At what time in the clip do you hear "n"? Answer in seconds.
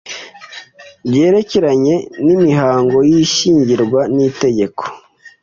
2.25-2.27, 4.15-4.17